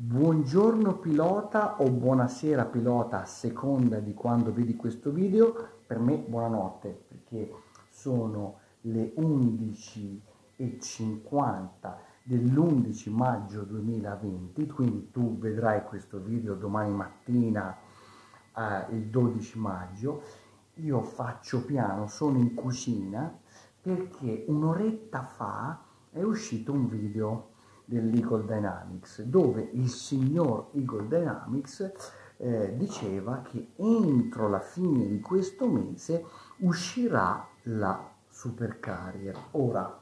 Buongiorno 0.00 0.98
pilota 0.98 1.82
o 1.82 1.90
buonasera 1.90 2.66
pilota 2.66 3.22
a 3.22 3.24
seconda 3.24 3.98
di 3.98 4.14
quando 4.14 4.52
vedi 4.52 4.76
questo 4.76 5.10
video, 5.10 5.80
per 5.84 5.98
me 5.98 6.18
buonanotte 6.18 7.06
perché 7.08 7.52
sono 7.90 8.60
le 8.82 9.12
11.50 9.16 11.96
dell'11 12.22 13.10
maggio 13.10 13.62
2020, 13.62 14.68
quindi 14.68 15.10
tu 15.10 15.36
vedrai 15.36 15.82
questo 15.82 16.20
video 16.20 16.54
domani 16.54 16.92
mattina 16.92 17.76
eh, 18.56 18.94
il 18.94 19.06
12 19.06 19.58
maggio. 19.58 20.22
Io 20.74 21.02
faccio 21.02 21.64
piano, 21.64 22.06
sono 22.06 22.38
in 22.38 22.54
cucina 22.54 23.36
perché 23.82 24.44
un'oretta 24.46 25.24
fa 25.24 25.82
è 26.12 26.22
uscito 26.22 26.70
un 26.70 26.86
video 26.86 27.56
dell'Eagle 27.88 28.44
Dynamics, 28.44 29.22
dove 29.22 29.66
il 29.72 29.88
signor 29.88 30.68
Eagle 30.72 31.08
Dynamics 31.08 31.92
eh, 32.36 32.76
diceva 32.76 33.40
che 33.40 33.70
entro 33.76 34.48
la 34.48 34.60
fine 34.60 35.06
di 35.06 35.20
questo 35.20 35.66
mese 35.66 36.24
uscirà 36.58 37.48
la 37.62 38.10
Supercarrier. 38.28 39.34
Ora, 39.52 40.00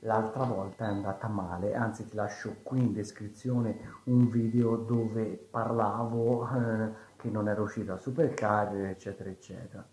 l'altra 0.00 0.44
volta 0.44 0.86
è 0.86 0.88
andata 0.88 1.28
male, 1.28 1.74
anzi 1.74 2.06
ti 2.06 2.14
lascio 2.14 2.56
qui 2.62 2.80
in 2.80 2.92
descrizione 2.94 4.00
un 4.04 4.28
video 4.30 4.76
dove 4.76 5.46
parlavo 5.50 6.48
eh, 6.48 6.90
che 7.16 7.28
non 7.28 7.48
era 7.48 7.60
uscita 7.60 7.92
la 7.92 7.98
Supercarrier, 7.98 8.86
eccetera, 8.86 9.28
eccetera. 9.28 9.86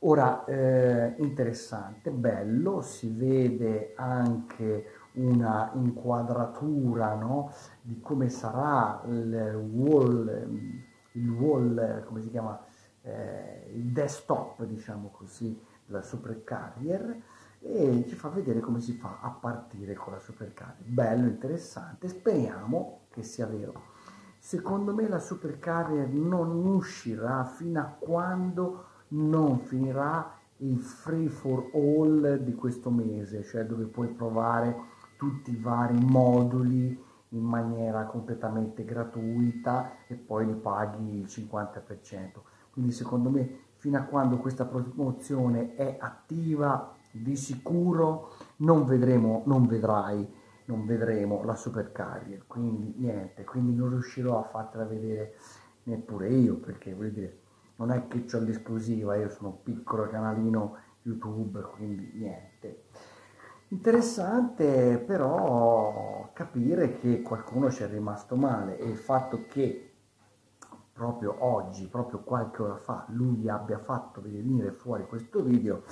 Ora, 0.00 0.44
eh, 0.44 1.14
interessante, 1.18 2.10
bello, 2.10 2.82
si 2.82 3.08
vede 3.08 3.94
anche 3.96 5.03
una 5.14 5.70
inquadratura 5.74 7.14
no? 7.14 7.52
di 7.80 8.00
come 8.00 8.28
sarà 8.28 9.02
il 9.06 9.54
wall, 9.72 10.28
il 11.12 11.30
wall 11.30 12.04
come 12.04 12.22
si 12.22 12.30
chiama, 12.30 12.60
eh, 13.02 13.70
il 13.74 13.92
desktop, 13.92 14.64
diciamo 14.64 15.10
così, 15.10 15.60
della 15.86 16.02
Supercarrier 16.02 17.22
e 17.60 18.04
ci 18.06 18.14
fa 18.14 18.28
vedere 18.28 18.60
come 18.60 18.80
si 18.80 18.92
fa 18.92 19.18
a 19.20 19.30
partire 19.30 19.94
con 19.94 20.12
la 20.12 20.18
Supercarrier. 20.18 20.88
Bello, 20.88 21.26
interessante, 21.26 22.08
speriamo 22.08 23.06
che 23.10 23.22
sia 23.22 23.46
vero. 23.46 23.92
Secondo 24.38 24.94
me 24.94 25.08
la 25.08 25.18
Supercarrier 25.18 26.08
non 26.08 26.66
uscirà 26.66 27.44
fino 27.44 27.80
a 27.80 27.96
quando 27.98 28.86
non 29.08 29.60
finirà 29.60 30.38
il 30.58 30.78
free 30.78 31.28
for 31.28 31.70
all 31.72 32.36
di 32.38 32.54
questo 32.54 32.90
mese, 32.90 33.42
cioè 33.42 33.64
dove 33.64 33.84
puoi 33.84 34.08
provare 34.08 34.92
tutti 35.16 35.52
i 35.52 35.56
vari 35.56 35.98
moduli 35.98 37.02
in 37.28 37.42
maniera 37.42 38.04
completamente 38.04 38.84
gratuita 38.84 40.06
e 40.06 40.14
poi 40.14 40.46
li 40.46 40.54
paghi 40.54 41.18
il 41.18 41.24
50%. 41.24 42.40
Quindi 42.70 42.92
secondo 42.92 43.30
me 43.30 43.58
fino 43.76 43.98
a 43.98 44.02
quando 44.02 44.38
questa 44.38 44.64
promozione 44.64 45.74
è 45.74 45.96
attiva 46.00 46.94
di 47.10 47.36
sicuro 47.36 48.32
non 48.56 48.84
vedremo, 48.86 49.42
non 49.46 49.66
vedrai, 49.66 50.26
non 50.66 50.86
vedremo 50.86 51.44
la 51.44 51.54
supercarrier, 51.54 52.46
quindi 52.46 52.94
niente, 52.96 53.44
quindi 53.44 53.74
non 53.74 53.90
riuscirò 53.90 54.40
a 54.40 54.48
fartela 54.48 54.84
vedere 54.84 55.36
neppure 55.84 56.30
io 56.30 56.56
perché 56.56 56.94
vuol 56.94 57.10
dire 57.10 57.38
non 57.76 57.90
è 57.90 58.06
che 58.08 58.24
ho 58.34 58.40
l'esclusiva, 58.40 59.16
io 59.16 59.28
sono 59.28 59.48
un 59.48 59.62
piccolo 59.62 60.08
canalino 60.08 60.76
YouTube, 61.02 61.60
quindi 61.76 62.10
niente. 62.14 62.84
Interessante 63.74 65.02
però 65.04 66.30
capire 66.32 66.96
che 67.00 67.22
qualcuno 67.22 67.72
ci 67.72 67.82
è 67.82 67.88
rimasto 67.88 68.36
male 68.36 68.78
e 68.78 68.88
il 68.88 68.96
fatto 68.96 69.46
che 69.48 69.90
proprio 70.92 71.34
oggi, 71.40 71.88
proprio 71.88 72.20
qualche 72.20 72.62
ora 72.62 72.76
fa, 72.76 73.04
lui 73.08 73.48
abbia 73.48 73.78
fatto 73.78 74.20
venire 74.22 74.70
fuori 74.70 75.04
questo 75.08 75.42
video, 75.42 75.82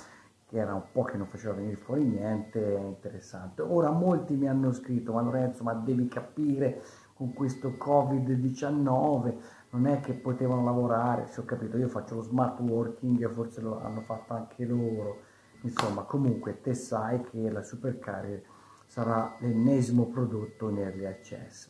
che 0.47 0.59
era 0.59 0.73
un 0.73 0.83
po' 0.93 1.03
che 1.03 1.17
non 1.17 1.27
faceva 1.27 1.55
venire 1.55 1.75
fuori 1.75 2.05
niente, 2.05 2.77
è 2.77 2.79
interessante. 2.79 3.61
Ora 3.61 3.91
molti 3.91 4.35
mi 4.35 4.47
hanno 4.47 4.71
scritto, 4.71 5.11
ma 5.11 5.21
Lorenzo, 5.21 5.63
ma 5.63 5.73
devi 5.73 6.07
capire 6.07 6.81
con 7.13 7.33
questo 7.33 7.71
Covid-19 7.71 9.35
non 9.71 9.87
è 9.87 9.99
che 9.99 10.13
potevano 10.13 10.63
lavorare, 10.63 11.27
se 11.27 11.41
ho 11.41 11.43
capito, 11.43 11.75
io 11.75 11.89
faccio 11.89 12.15
lo 12.15 12.21
smart 12.21 12.61
working, 12.61 13.29
forse 13.29 13.59
lo 13.59 13.81
hanno 13.81 13.99
fatto 13.99 14.33
anche 14.33 14.63
loro 14.63 15.31
Insomma, 15.63 16.03
comunque 16.03 16.61
te 16.61 16.73
sai 16.73 17.21
che 17.21 17.49
la 17.49 17.63
Supercarrier 17.63 18.41
sarà 18.85 19.35
l'ennesimo 19.39 20.05
prodotto 20.05 20.69
in 20.69 20.79
early 20.79 21.05
access. 21.05 21.69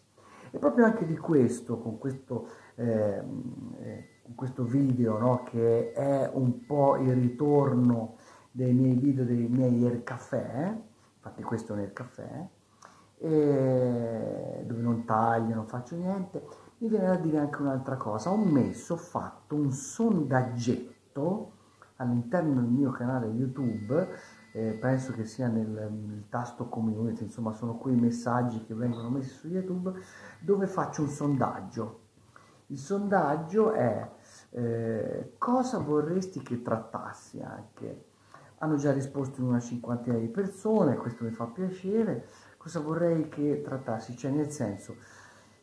E 0.51 0.57
proprio 0.57 0.85
anche 0.85 1.05
di 1.05 1.17
questo, 1.17 1.79
con 1.79 1.97
questo, 1.97 2.47
eh, 2.75 3.21
con 4.23 4.35
questo 4.35 4.63
video, 4.63 5.17
no, 5.17 5.43
che 5.43 5.93
è 5.93 6.29
un 6.33 6.65
po' 6.65 6.97
il 6.97 7.13
ritorno 7.13 8.17
dei 8.51 8.73
miei 8.73 8.95
video, 8.95 9.25
dei 9.25 9.47
miei 9.47 9.85
air 9.85 10.03
caffè, 10.03 10.75
infatti 11.15 11.43
questo 11.43 11.73
è 11.73 11.75
un 11.75 11.81
air 11.81 11.93
caffè, 11.93 12.47
dove 13.19 14.81
non 14.81 15.05
taglio, 15.05 15.55
non 15.55 15.67
faccio 15.67 15.95
niente, 15.95 16.45
mi 16.79 16.87
viene 16.89 17.07
da 17.07 17.15
dire 17.15 17.37
anche 17.37 17.61
un'altra 17.61 17.95
cosa, 17.95 18.31
ho 18.31 18.37
messo, 18.37 18.93
ho 18.93 18.97
fatto 18.97 19.55
un 19.55 19.71
sondaggetto 19.71 21.51
all'interno 22.03 22.61
del 22.61 22.69
mio 22.69 22.91
canale 22.91 23.27
YouTube, 23.27 24.07
eh, 24.51 24.77
penso 24.79 25.13
che 25.13 25.25
sia 25.25 25.47
nel, 25.47 25.67
nel, 25.67 26.25
tasto 26.29 26.69
community, 26.69 27.23
insomma 27.23 27.53
sono 27.53 27.75
quei 27.75 27.95
messaggi 27.95 28.63
che 28.65 28.75
vengono 28.75 29.09
messi 29.09 29.29
su 29.29 29.47
YouTube, 29.47 29.93
dove 30.39 30.67
faccio 30.67 31.01
un 31.01 31.09
sondaggio. 31.09 32.01
Il 32.67 32.77
sondaggio 32.77 33.71
è 33.71 34.09
eh, 34.51 35.33
cosa 35.37 35.79
vorresti 35.79 36.41
che 36.41 36.61
trattassi 36.61 37.41
anche. 37.41 38.05
Hanno 38.59 38.75
già 38.75 38.93
risposto 38.93 39.43
una 39.43 39.59
cinquantina 39.59 40.17
di 40.17 40.27
persone, 40.27 40.95
questo 40.95 41.23
mi 41.23 41.31
fa 41.31 41.45
piacere. 41.45 42.27
Cosa 42.57 42.79
vorrei 42.79 43.27
che 43.27 43.61
trattassi? 43.61 44.15
Cioè 44.15 44.31
nel 44.31 44.49
senso, 44.49 44.95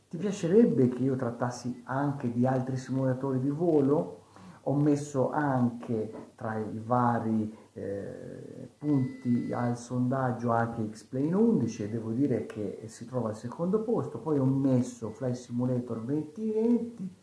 ti 0.08 0.18
piacerebbe 0.18 0.88
che 0.88 1.02
io 1.02 1.16
trattassi 1.16 1.82
anche 1.86 2.30
di 2.30 2.46
altri 2.46 2.76
simulatori 2.76 3.40
di 3.40 3.48
volo? 3.48 4.18
Ho 4.64 4.74
messo 4.74 5.30
anche 5.30 6.32
tra 6.34 6.58
i 6.58 6.80
vari 6.84 7.56
eh, 7.72 8.68
punti 8.76 9.52
al 9.52 9.76
sondaggio 9.76 10.50
anche 10.50 10.86
X-Plane 10.90 11.34
11 11.34 11.84
e 11.84 11.88
devo 11.88 12.10
dire 12.10 12.46
che 12.46 12.82
si 12.86 13.06
trova 13.06 13.30
al 13.30 13.36
secondo 13.36 13.82
posto. 13.82 14.18
Poi 14.18 14.38
ho 14.38 14.44
messo 14.44 15.10
Flight 15.10 15.34
Simulator 15.34 16.00
2020, 16.02 17.14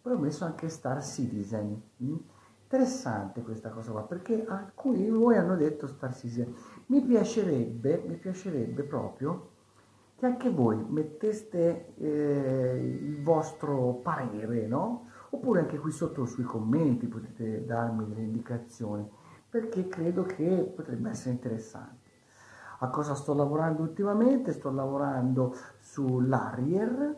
poi 0.00 0.12
ho 0.12 0.18
messo 0.18 0.44
anche 0.44 0.68
Star 0.68 1.02
Citizen. 1.04 1.80
Mm? 2.02 2.16
Interessante 2.62 3.42
questa 3.42 3.70
cosa 3.70 3.90
qua 3.90 4.02
perché 4.02 4.44
alcuni 4.46 5.02
di 5.02 5.10
voi 5.10 5.36
hanno 5.36 5.56
detto 5.56 5.86
Star 5.86 6.14
Citizen. 6.14 6.54
Mi 6.86 7.02
piacerebbe, 7.02 8.02
mi 8.06 8.14
piacerebbe 8.14 8.84
proprio 8.84 9.48
che 10.16 10.26
anche 10.26 10.50
voi 10.50 10.76
metteste 10.86 11.94
eh, 11.96 12.98
il 13.02 13.22
vostro 13.22 14.00
parere, 14.02 14.66
no? 14.66 15.08
Oppure 15.30 15.60
anche 15.60 15.78
qui 15.78 15.92
sotto 15.92 16.26
sui 16.26 16.44
commenti 16.44 17.06
potete 17.06 17.64
darmi 17.64 18.06
delle 18.06 18.22
indicazioni 18.22 19.08
perché 19.48 19.88
credo 19.88 20.22
che 20.22 20.72
potrebbe 20.74 21.10
essere 21.10 21.32
interessante. 21.32 22.08
A 22.78 22.88
cosa 22.88 23.14
sto 23.14 23.34
lavorando 23.34 23.82
ultimamente? 23.82 24.52
Sto 24.52 24.70
lavorando 24.70 25.54
sull'Arrier. 25.80 27.16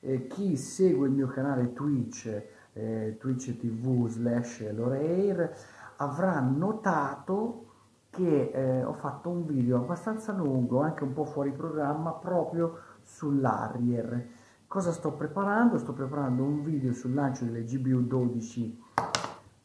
Eh, 0.00 0.26
chi 0.26 0.56
segue 0.56 1.06
il 1.06 1.14
mio 1.14 1.28
canale 1.28 1.72
Twitch, 1.72 2.42
eh, 2.74 3.16
Twitch 3.18 3.56
TV 3.56 4.06
slash 4.06 4.70
Loreir, 4.72 5.50
avrà 5.96 6.38
notato 6.40 7.66
che 8.10 8.50
eh, 8.52 8.84
ho 8.84 8.92
fatto 8.92 9.30
un 9.30 9.46
video 9.46 9.78
abbastanza 9.78 10.32
lungo, 10.32 10.80
anche 10.82 11.04
un 11.04 11.14
po' 11.14 11.24
fuori 11.24 11.52
programma, 11.52 12.12
proprio 12.12 12.78
sull'Arrier 13.02 14.40
Cosa 14.72 14.90
sto 14.90 15.12
preparando? 15.12 15.76
Sto 15.76 15.92
preparando 15.92 16.42
un 16.44 16.62
video 16.62 16.94
sul 16.94 17.12
lancio 17.12 17.44
delle 17.44 17.62
GBU 17.62 18.06
12 18.06 18.82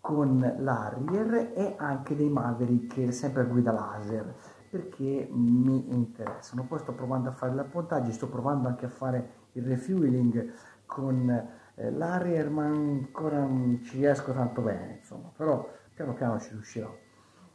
con 0.01 0.55
l'Harrier 0.59 1.53
e 1.55 1.75
anche 1.77 2.13
dei 2.13 2.27
Maverick 2.27 3.13
sempre 3.13 3.43
a 3.43 3.45
guida 3.45 3.71
laser 3.71 4.35
perché 4.69 5.29
mi 5.31 5.93
interessano. 5.93 6.65
Poi 6.65 6.79
sto 6.79 6.91
provando 6.91 7.29
a 7.29 7.31
fare 7.31 7.53
l'appontaggi, 7.53 8.11
sto 8.11 8.27
provando 8.27 8.67
anche 8.67 8.87
a 8.87 8.89
fare 8.89 9.29
il 9.53 9.63
refueling 9.63 10.51
con 10.85 11.29
eh, 11.29 11.89
l'Harrier 11.89 12.49
ma 12.49 12.65
ancora 12.65 13.39
non 13.39 13.79
ci 13.83 13.99
riesco 13.99 14.33
tanto 14.33 14.59
bene 14.61 14.97
insomma, 14.97 15.31
però 15.33 15.65
piano 15.93 16.15
piano 16.15 16.37
ci 16.37 16.49
riuscirò. 16.49 16.93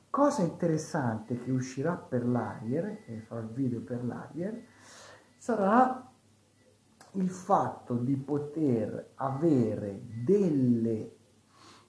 Cosa 0.09 0.41
interessante 0.41 1.39
che 1.39 1.51
uscirà 1.51 1.97
per 1.97 2.27
l'Harrier, 2.27 3.03
e 3.05 3.21
farò 3.21 3.43
il 3.43 3.49
video 3.49 3.83
per 3.83 4.03
l'Harrier, 4.03 4.59
sarà 5.37 6.12
il 7.13 7.29
fatto 7.29 7.95
di 7.95 8.17
poter 8.17 9.13
avere 9.17 10.01
delle 10.25 11.17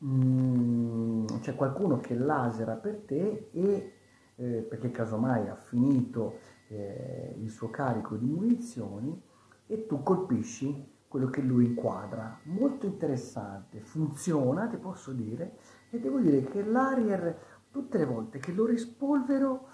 mm, 0.03 1.25
c'è 1.39 1.55
qualcuno 1.55 1.99
che 1.99 2.15
lasera 2.15 2.75
per 2.75 3.03
te 3.05 3.49
e 3.51 3.93
eh, 4.35 4.65
perché 4.67 4.91
casomai 4.91 5.47
ha 5.47 5.55
finito 5.55 6.39
eh, 6.67 7.35
il 7.37 7.49
suo 7.49 7.69
carico 7.69 8.15
di 8.15 8.25
munizioni 8.25 9.21
e 9.67 9.85
tu 9.85 10.03
colpisci 10.03 10.91
quello 11.07 11.29
che 11.29 11.41
lui 11.41 11.65
inquadra. 11.65 12.39
Molto 12.45 12.87
interessante, 12.87 13.81
funziona, 13.81 14.67
ti 14.67 14.77
posso 14.77 15.11
dire, 15.11 15.57
e 15.91 15.99
devo 15.99 16.19
dire 16.19 16.43
che 16.43 16.63
l'Arier, 16.63 17.37
tutte 17.69 17.99
le 17.99 18.05
volte 18.05 18.39
che 18.39 18.51
lo 18.51 18.65
rispolvero, 18.65 19.67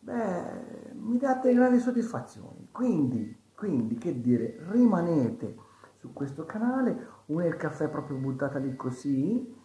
beh, 0.00 0.92
mi 0.94 1.16
dà 1.16 1.34
delle 1.36 1.54
grandi 1.54 1.78
soddisfazioni. 1.78 2.68
Quindi, 2.72 3.43
quindi, 3.64 3.96
che 3.96 4.20
dire, 4.20 4.58
rimanete 4.68 5.56
su 5.96 6.12
questo 6.12 6.44
canale, 6.44 7.06
un 7.26 7.42
il 7.44 7.56
caffè 7.56 7.88
proprio 7.88 8.18
buttata 8.18 8.58
lì 8.58 8.76
così, 8.76 9.56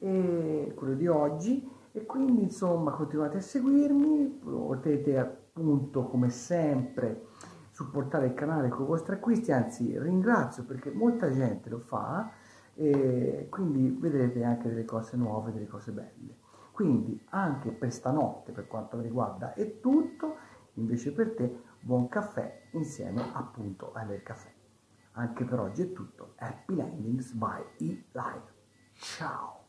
e 0.00 0.72
quello 0.74 0.94
di 0.94 1.06
oggi, 1.06 1.70
e 1.92 2.04
quindi 2.04 2.42
insomma 2.42 2.90
continuate 2.90 3.36
a 3.36 3.40
seguirmi, 3.40 4.40
potete 4.42 5.16
appunto 5.16 6.02
come 6.06 6.30
sempre 6.30 7.26
supportare 7.70 8.26
il 8.26 8.34
canale 8.34 8.68
con 8.70 8.86
i 8.86 8.88
vostri 8.88 9.14
acquisti, 9.14 9.52
anzi 9.52 9.96
ringrazio 10.00 10.64
perché 10.64 10.90
molta 10.90 11.30
gente 11.30 11.68
lo 11.70 11.78
fa 11.78 12.32
e 12.74 13.46
quindi 13.48 13.96
vedrete 14.00 14.42
anche 14.42 14.68
delle 14.68 14.84
cose 14.84 15.16
nuove, 15.16 15.52
delle 15.52 15.68
cose 15.68 15.92
belle. 15.92 16.38
Quindi 16.72 17.24
anche 17.30 17.70
per 17.70 17.92
stanotte 17.92 18.50
per 18.50 18.66
quanto 18.66 18.96
mi 18.96 19.04
riguarda 19.04 19.54
è 19.54 19.78
tutto, 19.78 20.34
invece 20.74 21.12
per 21.12 21.34
te 21.34 21.62
buon 21.80 22.08
caffè 22.08 22.68
insieme 22.72 23.22
appunto 23.32 23.92
al 23.92 24.22
caffè. 24.22 24.52
Anche 25.12 25.44
per 25.44 25.60
oggi 25.60 25.82
è 25.82 25.92
tutto. 25.92 26.34
Happy 26.36 26.74
Landings 26.74 27.32
by 27.32 27.62
E-Live. 27.78 28.52
Ciao! 28.94 29.63